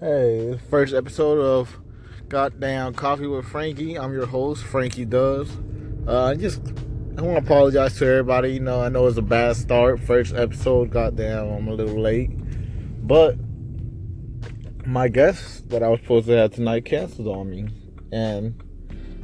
[0.00, 1.78] Hey, first episode of
[2.28, 3.94] Goddamn Coffee with Frankie.
[3.96, 5.48] I'm your host, Frankie Does.
[6.08, 6.60] Uh, I just
[7.16, 8.54] I want to apologize to everybody.
[8.54, 10.00] You know, I know it's a bad start.
[10.00, 12.32] First episode, goddamn, I'm a little late.
[13.06, 13.36] But
[14.84, 17.68] my guest that I was supposed to have tonight canceled on me.
[18.10, 18.60] And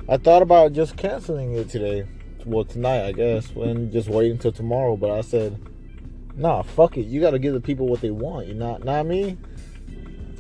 [0.09, 2.07] I thought about just canceling it today.
[2.47, 4.97] Well, tonight, I guess, and just waiting until tomorrow.
[4.97, 5.61] But I said,
[6.37, 7.07] nah, fuck it.
[7.07, 8.47] You got to give the people what they want.
[8.47, 9.37] You know, not me.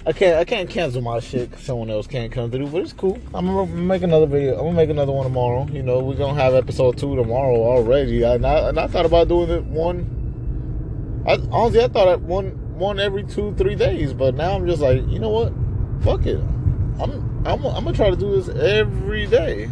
[0.07, 2.95] I can't I can't cancel my shit because someone else can't come through, but it's
[2.95, 3.19] cool.
[3.34, 4.55] I'm gonna make another video.
[4.55, 5.69] I'm gonna make another one tomorrow.
[5.70, 8.23] You know, we're gonna have episode two tomorrow already.
[8.23, 11.23] And I, and I thought about doing it one.
[11.27, 14.80] I honestly I thought it one one every two three days, but now I'm just
[14.80, 15.52] like, you know what?
[16.03, 16.41] Fuck it.
[16.98, 19.69] I'm I'm I'm gonna try to do this every day.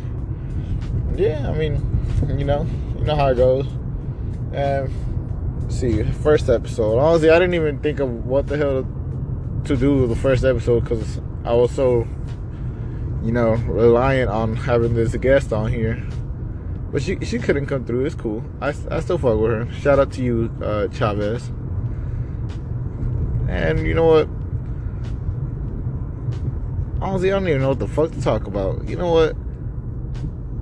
[1.17, 1.75] Yeah, I mean,
[2.39, 2.67] you know,
[2.99, 3.67] you know how it goes.
[4.53, 4.93] And
[5.73, 6.99] see, first episode.
[6.99, 8.98] Honestly, I didn't even think of what the hell to
[9.65, 12.07] do the first episode because I was so,
[13.23, 16.07] you know, reliant on having this guest on here.
[16.91, 18.07] But she she couldn't come through.
[18.07, 18.43] It's cool.
[18.61, 19.73] I, I still fuck with her.
[19.73, 21.49] Shout out to you, uh, Chavez.
[23.49, 24.29] And you know what?
[27.01, 28.89] Honestly, I don't even know what the fuck to talk about.
[28.89, 29.37] You know what?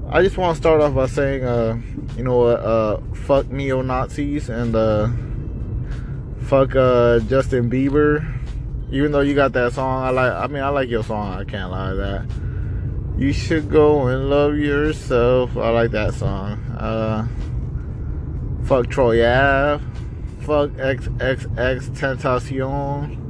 [0.08, 1.78] I just want to start off by saying, uh,
[2.16, 2.60] you know what?
[2.60, 5.08] Uh, fuck neo Nazis and uh,
[6.42, 8.32] fuck uh, Justin Bieber
[8.90, 10.32] even though you got that song, I like.
[10.32, 11.34] I mean, I like your song.
[11.34, 12.24] I can't lie to that.
[13.18, 15.56] You should go and love yourself.
[15.56, 16.58] I like that song.
[16.78, 17.26] Uh,
[18.64, 19.82] fuck Troy Ave.
[20.40, 23.22] Fuck XXXTentacion.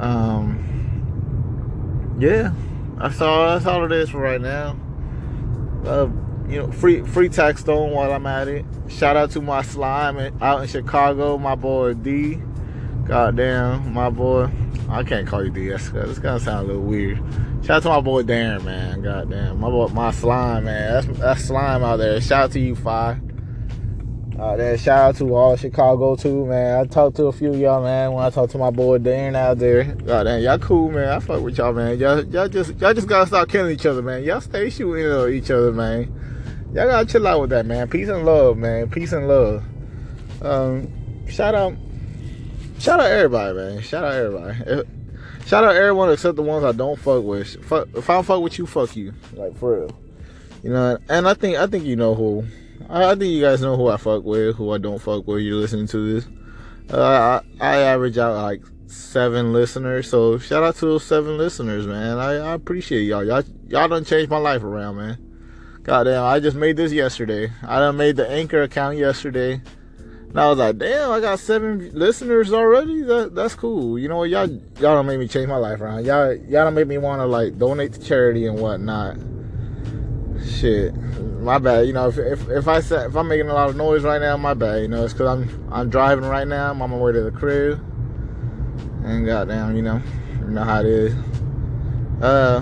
[0.00, 2.52] Um, yeah,
[2.98, 3.48] that's all.
[3.48, 4.76] That's all it is for right now.
[5.84, 6.08] Uh,
[6.48, 8.64] you know, free free Taxstone while I'm at it.
[8.88, 12.40] Shout out to my slime out in Chicago, my boy D.
[13.06, 14.48] Goddamn, my boy.
[14.88, 17.18] I can't call you DS it's gonna sound a little weird.
[17.62, 19.02] Shout out to my boy Darren, man.
[19.02, 20.92] Goddamn, my boy, my slime, man.
[20.92, 22.20] That's that's slime out there.
[22.20, 23.20] Shout out to you, Five.
[24.38, 26.80] Uh, then shout out to all Chicago too, man.
[26.80, 28.12] I talked to a few y'all, man.
[28.12, 31.08] When I talked to my boy Darren out there, goddamn, y'all cool, man.
[31.08, 31.98] I fuck with y'all, man.
[31.98, 34.24] Y'all, y'all just, y'all just gotta stop killing each other, man.
[34.24, 36.04] Y'all stay shooting at each other, man.
[36.74, 37.86] Y'all gotta chill out with that, man.
[37.88, 38.90] Peace and love, man.
[38.90, 39.62] Peace and love.
[40.42, 41.74] Um, shout out
[42.84, 43.80] Shout out everybody, man.
[43.80, 44.86] Shout out everybody.
[45.46, 47.64] Shout out everyone except the ones I don't fuck with.
[47.64, 49.14] Fuck, if I don't fuck with you, fuck you.
[49.32, 49.98] Like for real.
[50.62, 52.44] You know, and I think I think you know who.
[52.90, 55.40] I, I think you guys know who I fuck with, who I don't fuck with.
[55.40, 56.28] You're listening to this.
[56.92, 61.86] Uh, I, I average out like seven listeners, so shout out to those seven listeners,
[61.86, 62.18] man.
[62.18, 63.24] I, I appreciate y'all.
[63.24, 65.80] Y'all y'all done changed my life around, man.
[65.84, 67.50] Goddamn, I just made this yesterday.
[67.66, 69.62] I done made the Anchor account yesterday.
[70.34, 73.02] And I was like, damn, I got seven listeners already.
[73.02, 73.96] That that's cool.
[73.96, 76.04] You know what, y'all y'all don't make me change my life around.
[76.06, 79.16] Y'all y'all don't make me want to like donate to charity and whatnot.
[80.44, 80.92] Shit,
[81.40, 81.86] my bad.
[81.86, 84.20] You know, if if, if I said if I'm making a lot of noise right
[84.20, 84.82] now, my bad.
[84.82, 86.72] You know, it's because I'm I'm driving right now.
[86.72, 87.78] I'm on my way to the crib,
[89.04, 90.02] and goddamn, you know,
[90.40, 91.14] you know how it is.
[92.20, 92.60] Uh,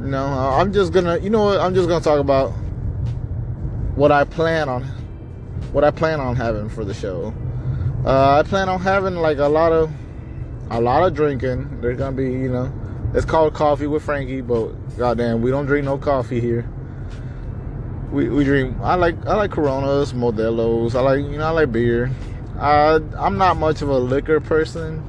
[0.00, 1.60] you know, I'm just gonna, you know what?
[1.60, 2.52] I'm just gonna talk about
[3.96, 4.96] what I plan on
[5.72, 7.34] what I plan on having for the show.
[8.04, 9.90] Uh, I plan on having like a lot of
[10.70, 11.80] a lot of drinking.
[11.80, 12.72] There's gonna be, you know,
[13.14, 16.68] it's called coffee with Frankie, but goddamn, we don't drink no coffee here.
[18.10, 18.76] We, we drink.
[18.82, 20.94] I like I like Coronas, Modelo's.
[20.94, 22.10] I like you know I like beer.
[22.58, 25.02] I I'm not much of a liquor person.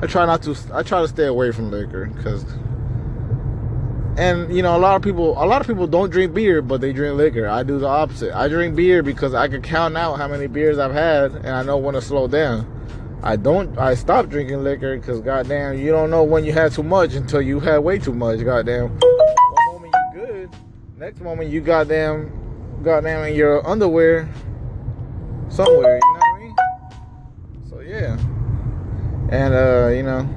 [0.00, 0.56] I try not to.
[0.72, 2.44] I try to stay away from liquor because
[4.16, 6.80] and you know a lot of people a lot of people don't drink beer but
[6.80, 7.48] they drink liquor.
[7.48, 8.32] I do the opposite.
[8.34, 11.62] I drink beer because i can count out how many beers i've had and i
[11.62, 12.70] know when to slow down.
[13.22, 16.82] I don't i stop drinking liquor because goddamn you don't know when you had too
[16.82, 18.98] much until you had way too much goddamn.
[19.00, 20.50] One moment you good
[20.96, 24.28] next moment you goddamn goddamn in your underwear
[25.48, 26.56] somewhere you know what i mean?
[27.68, 28.16] So yeah.
[29.30, 30.28] And uh you know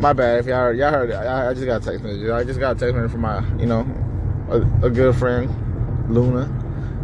[0.00, 1.14] my bad if y'all heard, y'all heard it.
[1.14, 2.28] I, I, just got a text message.
[2.28, 3.86] I just got a text message from my, you know,
[4.50, 5.48] a, a good friend,
[6.12, 6.46] Luna.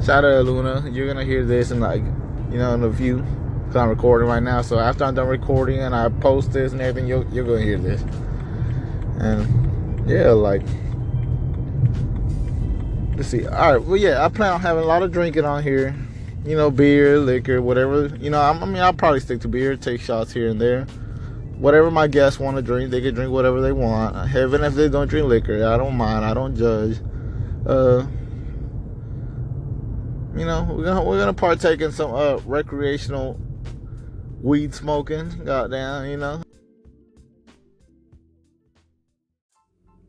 [0.05, 0.89] Shout out to Luna.
[0.91, 2.03] You're gonna hear this in like,
[2.51, 3.25] you know, in a few.
[3.67, 4.63] Cause I'm recording right now.
[4.63, 7.79] So after I'm done recording and I post this and everything, you're, you're gonna hear
[7.79, 8.03] this.
[9.21, 10.63] And yeah, like,
[13.17, 13.47] let's see.
[13.47, 13.85] All right.
[13.85, 15.95] Well, yeah, I plan on having a lot of drinking on here.
[16.45, 18.07] You know, beer, liquor, whatever.
[18.17, 20.87] You know, I, I mean, I'll probably stick to beer, take shots here and there
[21.61, 24.35] whatever my guests want to drink, they can drink whatever they want.
[24.35, 26.25] Even if they don't drink liquor, I don't mind.
[26.25, 26.99] I don't judge.
[27.67, 28.07] Uh,
[30.35, 33.39] you know, we're gonna we're gonna partake in some uh recreational
[34.41, 35.29] weed smoking.
[35.45, 36.43] Goddamn, you know.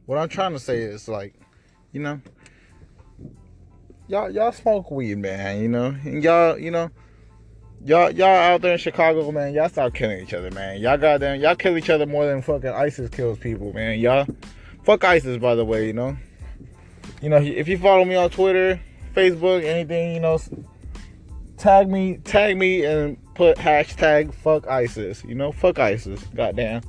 [0.06, 1.36] what I'm trying to say is like,
[1.92, 2.20] you know,
[4.08, 5.62] y'all y'all smoke weed, man.
[5.62, 6.90] You know, and y'all you know.
[7.84, 9.54] Y'all, y'all out there in Chicago, man.
[9.54, 10.80] Y'all stop killing each other, man.
[10.80, 14.00] Y'all goddamn, y'all kill each other more than fucking ISIS kills people, man.
[14.00, 14.28] Y'all,
[14.84, 15.88] fuck ISIS, by the way.
[15.88, 16.16] You know,
[17.24, 18.80] you know, if you follow me on Twitter,
[19.16, 20.40] Facebook, anything, you know,
[21.58, 25.24] tag me, tag me, and put hashtag fuck ISIS.
[25.24, 26.24] You know, fuck ISIS.
[26.36, 26.84] Goddamn.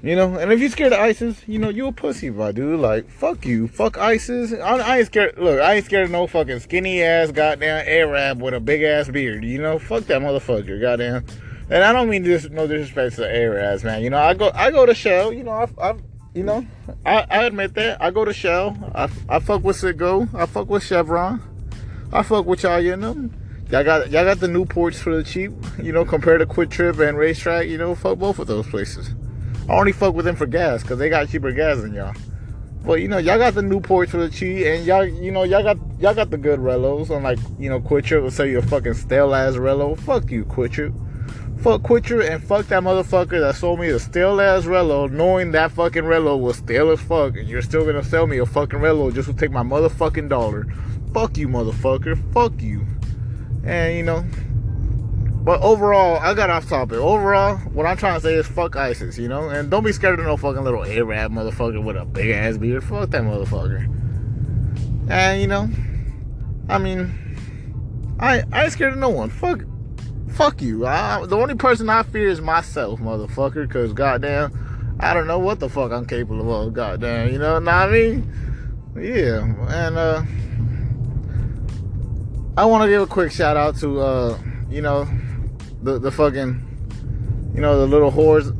[0.00, 2.78] You know, and if you're scared of ISIS, you know, you a pussy, my dude.
[2.78, 3.66] Like, fuck you.
[3.66, 4.52] Fuck ISIS.
[4.52, 5.36] I, I, ain't scared.
[5.36, 9.08] Look, I ain't scared of no fucking skinny ass goddamn Arab with a big ass
[9.08, 9.44] beard.
[9.44, 10.80] You know, fuck that motherfucker.
[10.80, 11.24] Goddamn.
[11.68, 14.02] And I don't mean this, no disrespect to the Arabs, man.
[14.02, 15.32] You know, I go, I go to Shell.
[15.32, 15.94] You know, I, I
[16.32, 16.64] you know,
[17.04, 18.00] I, I admit that.
[18.00, 18.92] I go to Shell.
[18.94, 20.32] I, I fuck with Citgo.
[20.32, 21.42] I fuck with Chevron.
[22.12, 23.30] I fuck with y'all, you know.
[23.70, 25.52] Y'all got y'all got the Newports for the cheap,
[25.82, 29.10] you know, compared to QuikTrip and RaceTrac, you know, fuck both of those places.
[29.68, 32.14] I only fuck with them for gas because they got cheaper gas than y'all.
[32.84, 35.62] But you know, y'all got the Newports for the cheap, and y'all, you know, y'all
[35.62, 37.10] got y'all got the good Relos.
[37.14, 39.98] Unlike you know, QuikTrip will sell you a fucking stale ass Relo.
[39.98, 40.94] Fuck you, QuikTrip.
[41.60, 45.72] Fuck QuikTrip and fuck that motherfucker that sold me a stale ass Relo, knowing that
[45.72, 49.12] fucking Relo was stale as fuck, and you're still gonna sell me a fucking Relo
[49.12, 50.66] just to take my motherfucking dollar.
[51.12, 52.16] Fuck you, motherfucker.
[52.32, 52.86] Fuck you.
[53.64, 54.24] And you know,
[55.48, 56.98] but overall, I got off topic.
[56.98, 59.48] Overall, what I'm trying to say is fuck ISIS, you know?
[59.48, 62.84] And don't be scared of no fucking little Arab motherfucker with a big ass beard.
[62.84, 63.84] Fuck that motherfucker.
[65.08, 65.70] And, you know,
[66.68, 67.14] I mean,
[68.20, 69.30] I, I ain't scared of no one.
[69.30, 69.64] Fuck,
[70.32, 70.86] fuck you.
[70.86, 75.60] I, the only person I fear is myself, motherfucker, because goddamn, I don't know what
[75.60, 78.30] the fuck I'm capable of, goddamn, you know what I mean?
[79.00, 80.22] Yeah, and, uh,
[82.58, 85.08] I want to give a quick shout out to, uh, you know,
[85.82, 88.54] the the fucking, you know, the little whores.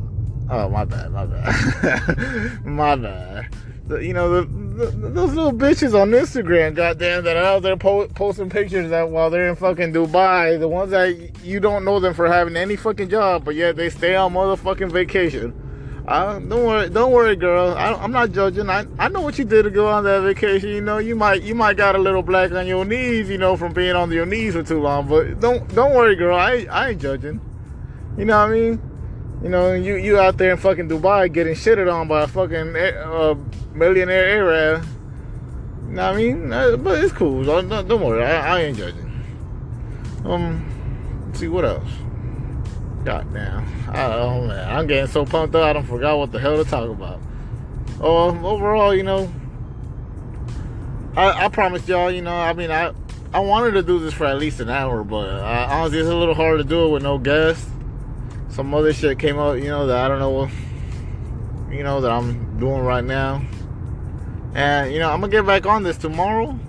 [0.51, 3.49] Oh my bad, my bad, my bad.
[3.87, 7.77] The, you know the, the, those little bitches on Instagram, goddamn, that are out there
[7.77, 11.99] po- posting pictures that while they're in fucking Dubai, the ones that you don't know
[12.01, 15.55] them for having any fucking job, but yet they stay on motherfucking vacation.
[16.09, 17.75] I, don't worry, don't worry, girl.
[17.75, 18.71] I, am not judging.
[18.71, 20.71] I, I know what you did to go on that vacation.
[20.71, 23.57] You know, you might you might got a little black on your knees, you know,
[23.57, 25.07] from being on your knees for too long.
[25.07, 26.37] But don't don't worry, girl.
[26.37, 27.41] I I ain't judging.
[28.17, 28.81] You know what I mean?
[29.43, 32.75] You know, you you out there in fucking Dubai getting shitted on by a fucking
[32.75, 33.35] uh,
[33.75, 34.85] millionaire Arab.
[35.89, 36.53] You know what I mean?
[36.53, 37.45] Uh, but it's cool.
[37.45, 38.25] Don't, don't worry.
[38.25, 39.09] I, I ain't judging.
[40.25, 41.89] Um, see what else.
[43.09, 43.65] God damn.
[43.97, 46.91] Oh man, I'm getting so pumped up I don't forgot what the hell to talk
[46.91, 47.19] about.
[48.03, 49.33] Um, overall, you know,
[51.17, 52.93] I, I promised y'all, you know, I mean, I
[53.33, 56.15] I wanted to do this for at least an hour, but uh, honestly, it's a
[56.15, 57.71] little hard to do it with no guests.
[58.51, 60.51] Some other shit came up, you know, that I don't know,
[61.75, 63.41] you know, that I'm doing right now.
[64.55, 66.61] And you know, I'm gonna get back on this tomorrow.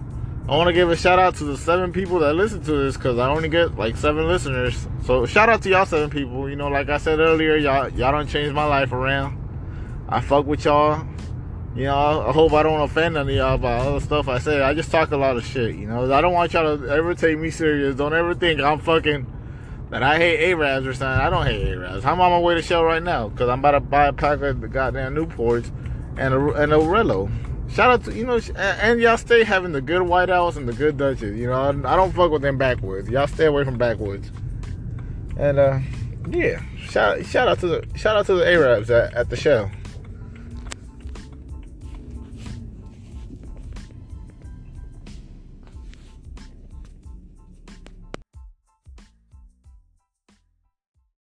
[0.49, 2.97] I want to give a shout out to the seven people that listen to this
[2.97, 4.87] because I only get like seven listeners.
[5.05, 6.49] So shout out to y'all seven people.
[6.49, 9.37] You know, like I said earlier, y'all y'all don't change my life around.
[10.09, 11.05] I fuck with y'all.
[11.75, 14.39] You know, I hope I don't offend any of y'all by all the stuff I
[14.39, 14.59] say.
[14.59, 15.75] I just talk a lot of shit.
[15.75, 17.95] You know, I don't want y'all to ever take me serious.
[17.95, 19.27] Don't ever think I'm fucking
[19.91, 21.21] that I hate Arabs or something.
[21.21, 22.05] I don't hate Arabs.
[22.05, 24.41] I'm on my way to Shell right now because I'm about to buy a pack
[24.41, 25.71] of the goddamn Newports
[26.18, 27.31] and a and a Relo.
[27.73, 30.73] Shout out to you know, and y'all stay having the good White House and the
[30.73, 31.38] good Dutchess.
[31.38, 33.09] You know, I don't fuck with them backwoods.
[33.09, 34.31] Y'all stay away from backwoods.
[35.38, 35.80] And uh,
[36.30, 39.71] yeah, shout shout out to the shout out to the Arabs at, at the Shell.